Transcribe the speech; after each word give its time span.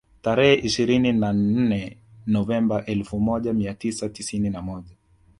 Tarehe 0.21 0.53
ishirini 0.55 1.11
na 1.13 1.33
nne 1.33 1.97
Novemba 2.27 2.85
elfu 2.85 3.19
moja 3.19 3.53
mia 3.53 3.73
tisa 3.73 4.09
tisini 4.09 4.49
na 4.49 4.61
moja 4.61 4.95